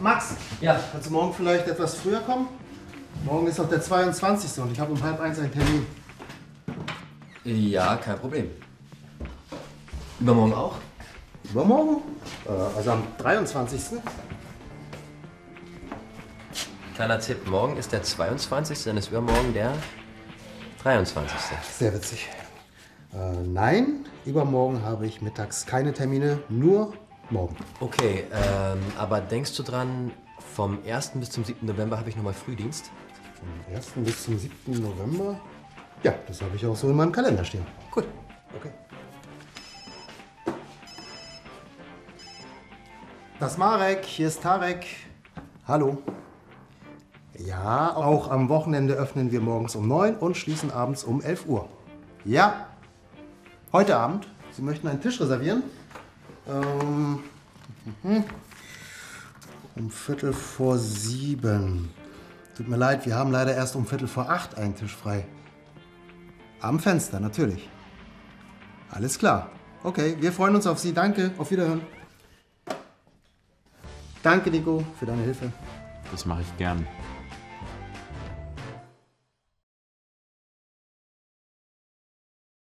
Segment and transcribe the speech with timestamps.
[0.00, 0.78] Max, Ja.
[0.92, 2.48] kannst du morgen vielleicht etwas früher kommen?
[3.24, 4.62] Morgen ist doch der 22.
[4.62, 5.86] und ich habe um halb eins einen Termin.
[7.44, 8.50] Ja, kein Problem.
[10.20, 10.76] Übermorgen auch?
[11.50, 11.96] Übermorgen?
[12.46, 13.98] Äh, also am 23.
[16.94, 19.72] Kleiner Tipp, morgen ist der 22., dann ist übermorgen der
[20.82, 21.36] 23.
[21.76, 22.28] Sehr witzig.
[23.14, 26.92] Äh, nein, übermorgen habe ich mittags keine Termine, nur
[27.30, 27.56] morgen.
[27.80, 30.12] Okay, ähm, aber denkst du dran,
[30.54, 31.12] vom 1.
[31.14, 31.66] bis zum 7.
[31.66, 32.90] November habe ich nochmal Frühdienst?
[33.38, 33.92] Vom 1.
[33.96, 34.54] bis zum 7.
[34.82, 35.40] November?
[36.02, 37.66] Ja, das habe ich auch so in meinem Kalender stehen.
[37.90, 38.04] Gut.
[38.56, 38.70] Okay.
[43.38, 44.86] Das Marek, hier ist Tarek.
[45.66, 45.98] Hallo.
[47.38, 51.68] Ja, auch am Wochenende öffnen wir morgens um 9 und schließen abends um 11 Uhr.
[52.24, 52.68] Ja.
[53.72, 54.28] Heute Abend.
[54.52, 55.62] Sie möchten einen Tisch reservieren?
[56.46, 57.11] Ähm.
[58.02, 61.90] Um Viertel vor sieben.
[62.56, 65.24] Tut mir leid, wir haben leider erst um Viertel vor acht einen Tisch frei.
[66.60, 67.68] Am Fenster, natürlich.
[68.90, 69.50] Alles klar.
[69.82, 70.92] Okay, wir freuen uns auf Sie.
[70.92, 71.32] Danke.
[71.38, 71.80] Auf Wiederhören.
[74.22, 75.50] Danke, Nico, für deine Hilfe.
[76.12, 76.86] Das mache ich gern.